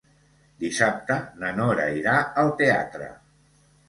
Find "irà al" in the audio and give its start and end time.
1.97-2.49